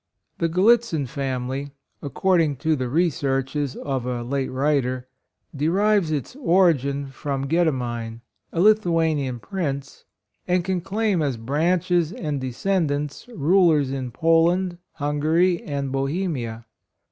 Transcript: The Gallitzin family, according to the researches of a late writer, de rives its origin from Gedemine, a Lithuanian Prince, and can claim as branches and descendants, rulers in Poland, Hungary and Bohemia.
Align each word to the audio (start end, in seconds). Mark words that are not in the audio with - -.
The 0.39 0.49
Gallitzin 0.49 1.07
family, 1.07 1.73
according 2.01 2.55
to 2.55 2.75
the 2.75 2.89
researches 2.89 3.75
of 3.75 4.07
a 4.07 4.23
late 4.23 4.49
writer, 4.51 5.07
de 5.55 5.67
rives 5.67 6.09
its 6.09 6.35
origin 6.37 7.09
from 7.11 7.45
Gedemine, 7.47 8.21
a 8.51 8.61
Lithuanian 8.61 9.37
Prince, 9.37 10.05
and 10.47 10.65
can 10.65 10.81
claim 10.81 11.21
as 11.21 11.37
branches 11.37 12.11
and 12.11 12.41
descendants, 12.41 13.27
rulers 13.27 13.91
in 13.91 14.09
Poland, 14.09 14.79
Hungary 14.93 15.61
and 15.61 15.91
Bohemia. 15.91 16.65